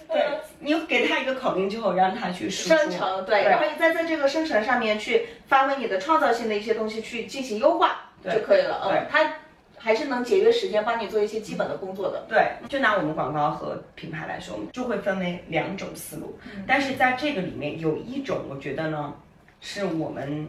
[0.09, 0.39] 对。
[0.61, 8.81] 你给他一个口令之后，让他去生成，对，然后你再在这个生成上面去发挥你的创造性的一些东西，去进行优化就可以了。
[8.91, 9.33] 嗯，它
[9.77, 12.25] 还是能节约时间，帮你做一些基本的工作的。
[12.27, 16.37] 对，就拿我们广告和品牌来说，我们就会分为两种思路。
[16.67, 19.13] 但是在这个里面有一种，我觉得呢，
[19.61, 20.45] 是我们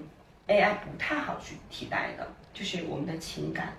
[0.49, 3.75] AI 不太好去替代的，就是我们的情感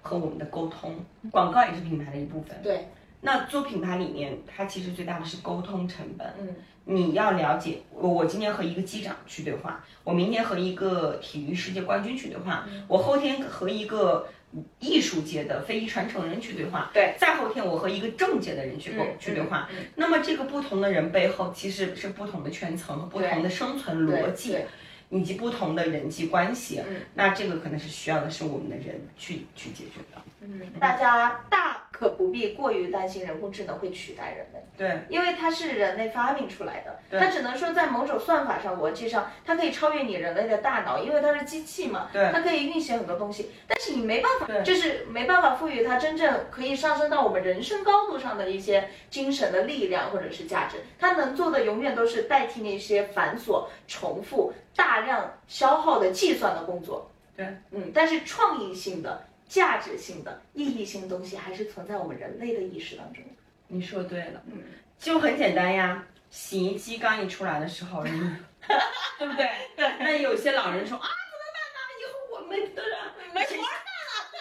[0.00, 0.94] 和我们的沟通。
[1.32, 2.56] 广告也是品牌的一部分。
[2.62, 2.86] 对。
[3.24, 6.26] 那做品牌里面，它其实最大的是沟通成本。
[6.40, 6.54] 嗯，
[6.84, 14.26] 你要了解，我我今天和一个机长去对话，我明天和一个体育世界冠军去对话，我后天和一个
[14.80, 19.68] 艺术界的非遗传承人去对话，对，再后天我和一个政界的人去沟去对话。
[19.94, 24.58] 那么这个不同的人背后其实是不同的圈层和不同的生存逻辑，
[25.12, 26.82] 以及不同的人际关系。
[26.88, 30.20] 嗯，那这个可能是需要的是我们的人去去解决的。
[30.40, 31.78] 嗯，大家大。
[31.92, 59.26] 可不必过于担心人工智能会取代人类，对，因为它是人类发明出来的，它只能说在某种算法上、逻辑上，它可以超越你人类的大脑，因为它是机器嘛，对，它可以运行很多东西，但是你没办法，就是没办法赋予它真正可以上升到我们人生高度上的一些精神的力量或者是价值，它能做的永远都是代替那些繁琐、重复、大量消耗的计算的工作，对，嗯，但是创意性的。
[59.48, 63.22] 价值性的、意义性的东西还是存在我们人类的意识当中。
[63.66, 64.62] 你说对了，嗯，
[64.98, 66.06] 就很简单呀。
[66.30, 68.00] 洗衣机刚一出来的时候，
[69.18, 69.50] 对不对？
[69.76, 69.92] 对。
[69.98, 71.78] 那有些老人说啊，怎么办呢？
[72.00, 72.82] 以后我们都
[73.34, 73.68] 没活干了。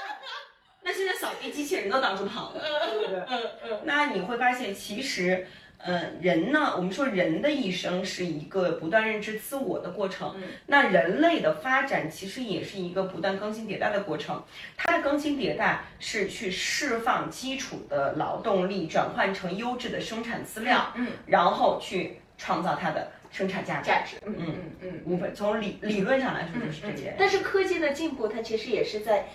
[0.84, 3.20] 那现在扫地机器人都到处跑了，对不对？
[3.28, 3.82] 嗯嗯。
[3.84, 5.46] 那你会发现，其实。
[5.86, 10.36] 嗯，人呢，我们说人的一生是一个不断认知自我的过程。
[10.68, 14.44] 那人类的发展其实也是一个不断更新迭代的过程。
[14.78, 23.88] 它的更新迭代是去释放基础的劳动力，转换成优质的生产资料，嗯，然后去创造它的生产价值。
[23.88, 27.16] 价值，嗯嗯嗯，无非从理理论上来说就是这些。
[27.18, 29.28] 但是科技的进步，它其实也是在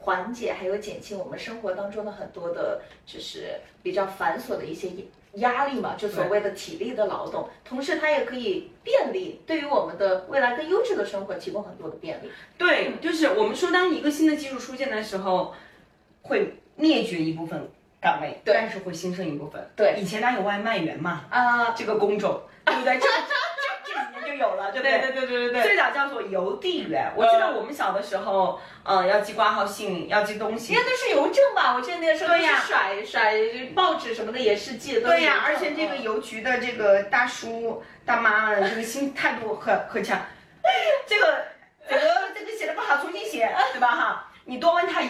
[0.00, 4.88] 缓解还有减轻我们生活当中的很多的，就是比较繁琐的一些
[5.36, 12.30] 压力嘛，就所谓的体力的劳动，同时它也可以便利，对于我们的未来更优质的生活提供很多的便利。
[12.56, 15.54] 对，就是我们说，当一个新的技术出现的时候，
[16.22, 17.68] 会灭绝一部分
[18.00, 19.68] 岗位，对但是会新生一部分。
[19.74, 21.24] 对以前哪有外卖员嘛？
[21.30, 22.98] 啊，这个工种，对
[24.34, 24.98] 就有了，对不对？
[24.98, 30.84] 对对对对对最早叫做邮递员，我记得我们小的时候，嗯，要寄挂号信，要寄东西应该。
[30.84, 31.74] 都是邮政吧？
[31.74, 33.34] 我记得那个时候都是甩甩
[33.74, 40.18] 报纸什么的也是寄的，对呀、而且这个嗯邮局的这个大叔大妈们，这个心态度很很强。
[41.06, 41.44] 这个
[41.88, 42.02] 这个
[42.34, 43.88] 这个写的不好，重新写，对吧？
[43.88, 45.00] 哈，你多问他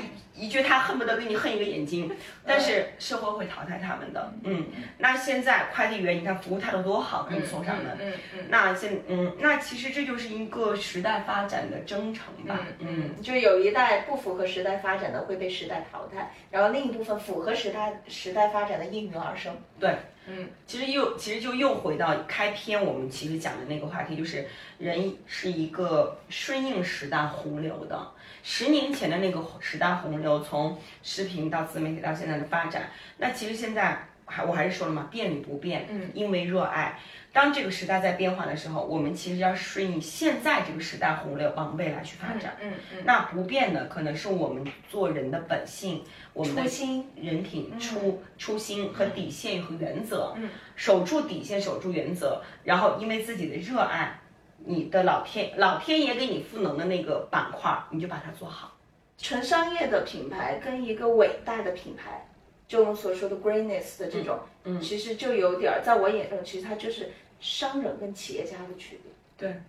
[0.45, 2.15] 一一句，他恨不得给你恨一个眼睛。
[2.47, 4.67] 但是社会会淘汰他们的，嗯。
[4.99, 7.97] 那现在快递员，你看服务态度多好，给你送上门。
[7.99, 8.41] 嗯嗯。
[8.49, 13.11] 那现嗯，那其实这就是一个时代发展的征程吧，嗯。
[13.17, 19.57] 嗯，就有一代不符合时代发展的会被时代淘汰，然后另一部分符合时代时代发展的应运而生。
[19.81, 24.47] 对，嗯，其实又其实就又回到开篇我们其实讲的那个话题，就是
[24.79, 27.99] 人是一个顺应时代洪流的。
[28.47, 37.01] 十年前的那个时代洪流，从视频到自媒体到现在的发展，那其实现在还我还是说了嘛，变与不变，嗯，因为热爱。
[37.33, 42.55] 当这个时代在变化的时候，我们其实要顺应现在这个时代洪流，往未来去发展。
[42.61, 54.21] 嗯嗯，那不变的可能是我们做人的本性，我们的初心，人品、初初心和底线和原则，嗯，守住底线，守住原则，然后因为自己的热爱，
[54.67, 58.73] 你的老天老天爷给你赋能的那个板块，你就把它做好。
[59.19, 62.27] 纯商业的品牌跟一个伟大的品牌，
[62.67, 69.13] 就我们所说的 greatness 的这种，嗯其实就有点儿，在我眼中，其实它就是商人跟企业家的区别。
[69.37, 69.61] 对，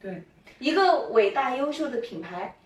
[0.00, 0.22] 对，
[0.58, 2.56] 一个伟大优秀的品牌，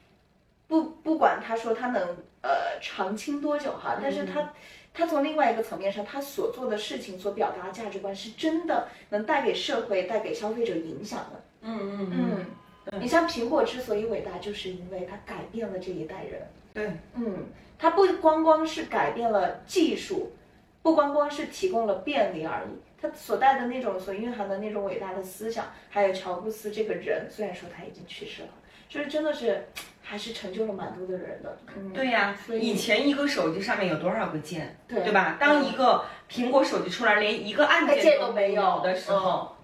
[0.68, 4.52] 不不管他说他能呃长青多久哈，但是他
[4.96, 11.42] 他从另外一个层面上，他所做的事情所表达的价值观是真的能带给社会、带给消费者影响的。
[11.60, 12.46] 嗯嗯
[12.86, 16.40] 嗯，你像苹果之所以伟大，就是因为它改变了这一代人。
[16.72, 17.44] 对，嗯，
[17.78, 20.32] 它不光光是改变了技术，
[20.82, 28.48] 不光光是提供了便利而已，它所带的那种所蕴含的那种伟大的思想，还有乔布斯这个人，虽然说他已经去世了，
[28.88, 29.66] 就是真的是
[30.08, 31.58] 还是成就了蛮多的人的。
[31.76, 35.36] 嗯，对呀、所以以前一个手机上面有多少个键，对对吧？
[35.40, 39.56] 当一个苹果手机出来，连一个按按键键都没有有的时候，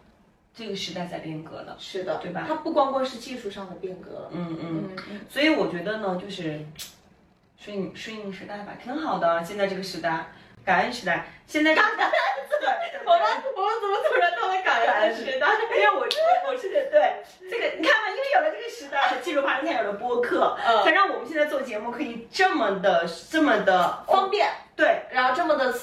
[0.53, 1.77] 这个时代在变革了。
[1.79, 4.59] 是的，对吧它不光光是技术上的变革嗯。
[4.61, 6.59] 嗯嗯，所以我觉得呢，就是
[7.57, 9.45] 顺应顺应时代吧，挺好的。
[9.45, 10.33] 现在这个时代，
[10.65, 11.27] 感恩时代。
[11.47, 11.89] 现在这个
[12.61, 12.69] 对，
[13.05, 13.21] 我们
[13.57, 15.49] 我们怎么突然到了感恩时代？
[15.75, 24.49] 因为我我我是对这个，你看嘛，因为有了这个时代，技术发展，有了播客，嗯才让我们现在做节目可以这么的这么的方便。
[24.75, 25.32] 对，然后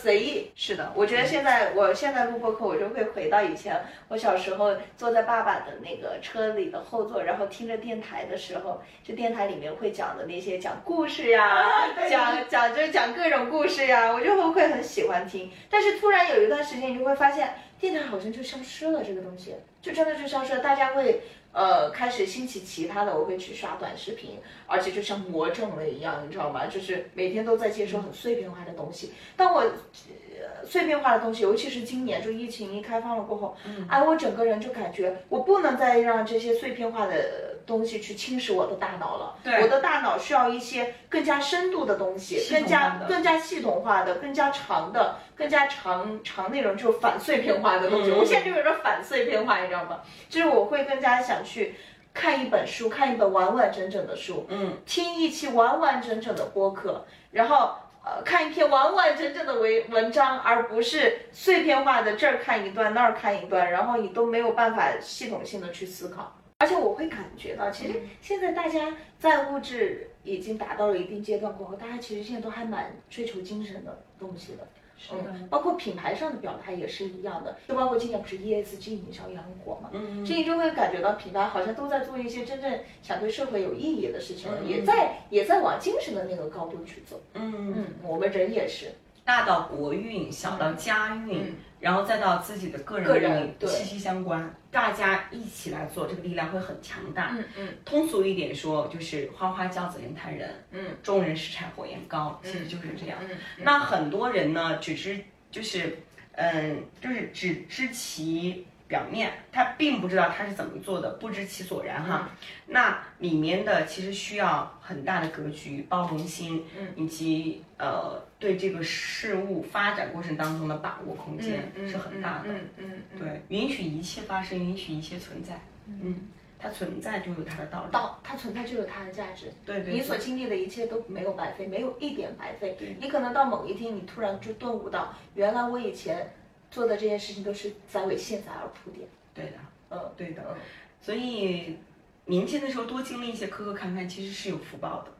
[0.02, 15.52] 随意，是的，我觉得现在我现在录播课，我就会回到以前我小时候坐在爸爸的那个车里的后座，然后听着电台的时候，就电台里面会讲的那些讲故事呀，对讲讲就是讲各种故事呀，我就会会很喜欢听。
[15.70, 21.22] 但是突然有一段时间，你就会发现电台好像就消失了，这个东西就真的就消失了，大家会。
[21.52, 26.68] 呃，开始兴起其他的，我会去刷短视频，而且就像魔怔了一样，你知道吗？
[26.68, 29.14] 就是每天都在接收很碎片化的东西。
[29.36, 33.58] 当我呃碎片化的东西，尤其是今年就疫情一开放了过后，
[33.88, 39.36] 哎，我整个人就感觉我不能再让这些碎片化的东西去侵蚀我的大脑了。
[39.44, 48.12] 对我的大脑需要一些更加深度的东西，更加更加系统化的、更加长的、更加长长内容，就是反碎片化的东西。
[48.12, 50.00] 嗯我现在就有点反碎片化，你知道吗？
[50.30, 51.76] 就是我会更加想去。
[52.12, 66.36] 看一本书，看一本完完整整的书，嗯，听一期完完整整的播客，然后呃看一篇完完整整的文文章，而不是碎片化的这儿看一段那儿看一段，然后你都没有办法系统性的去思考。
[66.60, 74.68] 而且我会感觉到，其实现在大家在物质已经达到了一定阶段过后，大家其实现在都还蛮追求精神的东西的。
[74.98, 87.22] 是的，嗯，包括品牌上的表态也是一样的，就包括今年不是 ESG 营销也很火嘛，嗯这你就会感觉到品牌好像都在做一些真正想对社会有意义的事情也在也在往精神的那个高度去走。
[87.36, 88.88] 嗯，嗯，我们人也是。
[89.30, 94.52] 大到国运，小到家运，嗯然后再到自己的个人息息相关。
[94.72, 97.36] 大家一起来做，这个力量会很强大。
[97.38, 103.20] 嗯嗯通俗一点说，就是花花轿子人抬人，嗯，众人拾柴火焰高，其实就是这样。
[103.22, 106.00] 嗯那很多人呢，只知就是，
[106.32, 112.28] 嗯，就是只知其表面，他并不知道他是怎么做的，不知其所然哈。
[112.66, 122.46] 那里面的其实需要很大的格局、包容心，嗯，以及呃对这个事物发展过程当中的把握空间嗯是很大的。
[122.48, 125.60] 嗯嗯嗯，对，允许一切发生，允许一切存在。
[125.88, 127.92] 嗯，它存在就有它的道理。
[127.92, 129.52] 道它存在就有它的价值。
[129.66, 132.78] 对对你所经历的一切都没有白费，没有一点白费。
[133.00, 136.32] 你可能到某一天，你突然就顿悟到，原来我以前
[136.72, 139.06] 做的这些事情都是在为现在而铺垫。
[139.34, 139.58] 对的，
[139.90, 140.42] 嗯，对的。
[140.48, 140.56] 嗯
[141.02, 141.78] 所以
[142.26, 145.12] 年轻的时候多经历一些磕磕坎坎，其实是有福报的。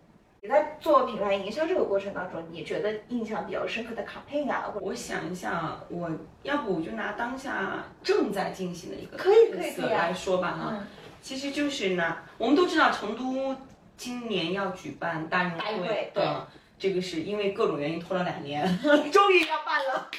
[0.42, 6.10] 你在做品牌营销这个过程当中，你觉得印象比较深刻的 campaign 啊，我想一下，我
[6.44, 10.70] 要不我就拿当下正在进行的一个可以可以可以啊来说吧哈。
[10.72, 10.88] 嗯
[11.22, 13.54] 其实就是呢，我们都知道成都
[13.98, 15.52] 今年要举办大运
[15.84, 18.66] 会对嗯这个是因为各种原因拖了两年，
[19.12, 20.10] 终于要办了。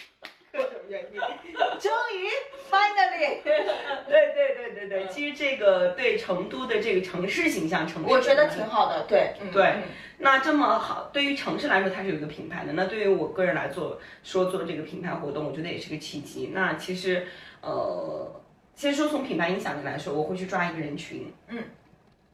[0.52, 1.20] 各种原因，
[1.78, 2.28] 终于
[2.70, 9.64] finally，对对对对对，其实这个对成都的这个城市形象，城市我觉得挺好的，对，嗯对。
[9.64, 9.82] 嗯。
[10.22, 12.74] 那这么好，对于城市来说，它是有一个品牌的。
[12.74, 16.50] 那对于我个人来做，说做这个品牌活动，我觉得也是个契机。
[16.52, 17.26] 那其实，
[17.62, 18.30] 呃，
[18.74, 21.64] 先说从品牌影响力来说，我会去抓一个人群，嗯，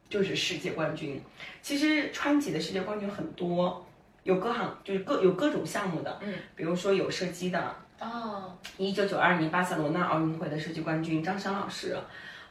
[0.09, 1.23] 就是世界冠军。
[1.61, 3.85] 其实川籍的世界冠军很多，
[4.23, 11.97] 有各行就是各有各种项目的，嗯，比如说有射击的，哦，一九九二年巴塞罗那奥运会的射击冠军张翔老师，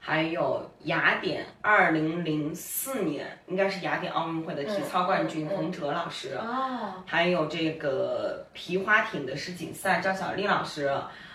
[0.00, 10.92] 还有雅典二零零四年应该是雅典奥运会的体操冠军冯哲老师，哦，还有这个皮划艇的世锦赛赵小丽老师，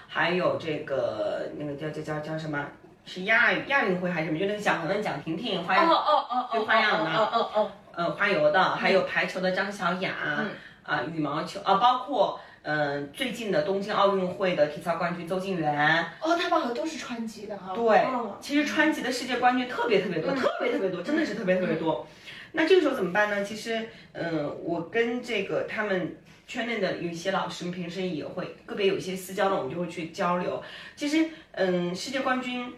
[0.07, 2.65] 还有这个那个叫叫叫叫什么？
[3.05, 4.37] 是亚亚运会还是什么？
[4.37, 10.51] 就那个蒋雯、蒋婷婷花样哦哦哦哦，就花样的哦哦哦，呃花游的，还有排球的张小雅，嗯。
[10.83, 22.07] 啊羽毛球啊，包括嗯、呃最近的东京奥运会的体操冠军邹敬园，哦，他们好像都是川籍的哈，对哦，其实川籍的世界冠军特别特别多，嗯特别特别多，真的是特别特别多。
[22.51, 23.43] 那这个时候怎么办呢？
[23.43, 30.61] 其实，嗯、我跟这个他们圈内的有一些老师们平时也会个别有一些私交的，我们就会去交流。
[30.95, 32.73] 其实，嗯，世界冠军。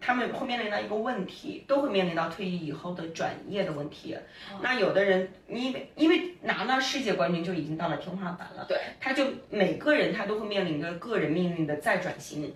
[0.00, 4.16] 他们会面临到一个问题，都会面临到退役以后的转业的问题。
[4.62, 12.54] 那有的人，因为因为拿到世界冠军就已经到了天花板了，对，他就每个人他都会面临着个人命运的再转型。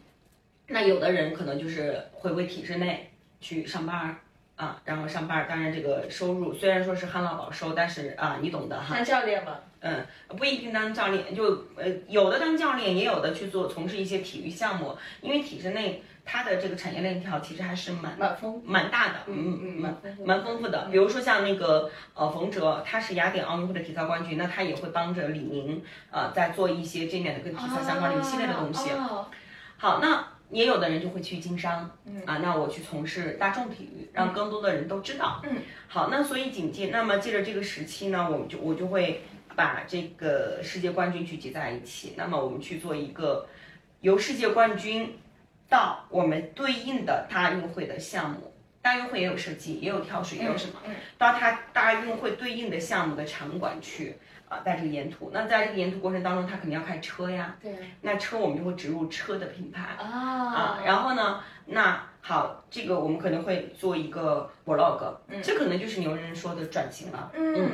[0.69, 4.17] 那有的人可能就是回归体制内去上班儿
[4.57, 8.95] 啊，然后上班儿，当然这个收入虽然说是旱涝保收，但是啊，你懂的哈。
[8.95, 20.89] 当教练嘛，嗯，不一定当教练，就呃有的当教练，也有的去做从事一些体育项目，因为体制内它的这个产业链条其实还是蛮蛮丰蛮大的，嗯嗯嗯，蛮蛮丰富的。
[20.91, 28.91] 比如说像那个呃冯哲，他是雅典奥运会的体操冠军，那他也会帮着李宁呃在做一些这面的跟体操相关的一系列的东西。
[28.91, 29.27] 哦
[29.77, 35.41] 好，那也有的人就会去经商，嗯啊，那我去从事大众体育，让更多的人都知道。
[35.43, 35.57] 嗯，
[35.89, 39.25] 好，那所以紧接，那么借着这个时期呢，我们就我就会
[39.57, 43.49] 把这个世界冠军聚集在一起，那么我们去做一个
[44.03, 45.19] 由世界冠军
[45.73, 48.53] 到我们对应的大运会的项目。
[48.83, 50.75] 大运会也有射击，也有跳水，也有什么？
[50.85, 54.19] 嗯到它大运会对应的项目的场馆去
[54.51, 55.31] 啊，在这个沿途。
[55.33, 57.57] 那在这个沿途过程当中，他肯定要开车呀。
[57.63, 59.83] 对那车我们就会植入车的品牌。
[59.99, 60.05] 啊
[60.53, 67.31] 啊，然后呢，那好，这个我们可能会做一个 vlog，、这可能就是牛人说的转型了。
[67.35, 67.71] 嗯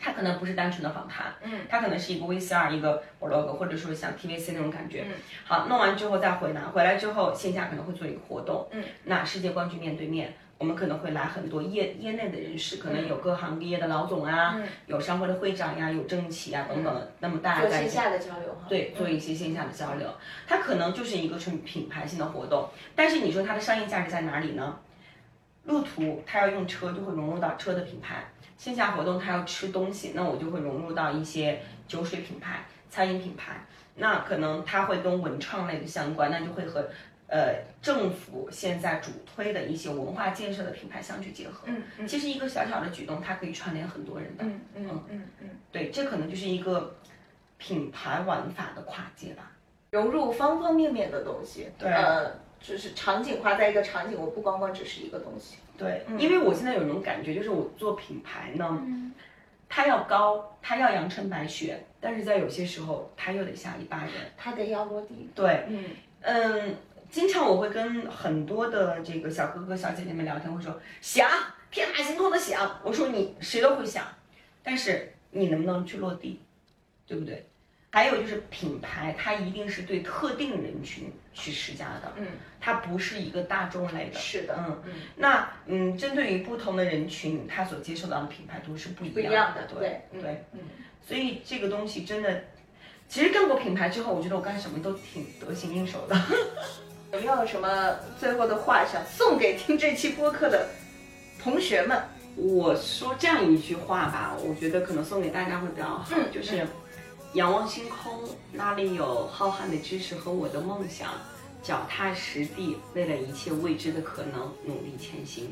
[0.00, 5.04] 它可能不是单纯的访谈，嗯，它可能是一个 VCR 一个 vlog，或者说像 TVC 那种感觉。
[5.06, 8.66] 嗯，好，弄完之后再回南，回来之后线下可能会做一个活动。
[8.72, 10.34] 嗯，那世界冠军面对面。
[10.58, 17.08] 我们可能会来很多业业内的人士，可能有各行各业的老总啊，嗯有商会的会长呀，有政企啊等等。
[17.20, 20.06] 那么大家做在线下的交流哈，对，做一些线下的交流，
[20.46, 24.78] 它可能就是一个纯品牌性的活动，但是你说它的商业价值在哪里呢？
[25.64, 28.16] 路途他要用车，就会融入到车的品牌；
[28.56, 33.64] 线下活动他要吃东西，那我就会融入到一些酒水品牌、餐饮品牌。
[33.96, 36.88] 那可能它会跟文创类的相关，那就会和
[37.26, 41.64] 呃政府现在主推的一些文化建设的品牌相去结合。
[41.66, 44.44] 嗯嗯其实一个小小的举动，它可以串联很多人的。
[44.44, 46.96] 嗯嗯嗯嗯，对，这可能就是一个
[47.58, 49.52] 品牌玩法的跨界吧。
[49.90, 52.32] 融入方方面面的东西，对呃，
[52.62, 58.82] 就是场景化，在一个场景，我不光光只是一个东西，对，因为我现在有一种感觉，就是我做品牌呢，
[59.68, 65.28] 它要高，它要阳春白雪，但是在有些时候它又得下一巴人，它得要落地。
[65.34, 65.84] 对，嗯。
[66.22, 66.76] 嗯，
[67.10, 71.26] 经常我会跟很多的这个小哥哥小姐姐们聊天，会说想
[71.70, 74.04] 天马行空的想，我说你谁都会想，
[74.62, 76.40] 但是你能不能去落地，
[77.06, 77.48] 对不对？
[77.92, 82.26] 还有就是品牌，它一定是对特定人群去施加的，嗯，
[82.60, 84.18] 它不是一个大众类的。
[84.18, 90.60] 是的，嗯嗯，那嗯，针对于不同的人群，他所接受到的品牌都是不一不一样样的，对对对，嗯。
[91.06, 92.44] 所以这个东西真的，
[93.08, 96.16] 其实干过品牌之后，我觉得我干什么都挺得心应手的。
[97.12, 100.68] 有没有什么最后的话想送给听这期播客的
[101.42, 102.00] 同学们？
[102.36, 106.64] 我说这样一句话吧，我觉得可能送给大家会比较好，嗯就是
[107.34, 111.12] 仰望星空，那里有浩瀚的知识和我的梦想，
[111.62, 115.48] 脚踏实地，为了一切未知的可能努力前行。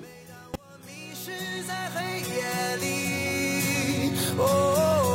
[0.84, 1.30] 迷失
[1.62, 2.02] 在黑
[2.34, 5.07] 夜里，哦，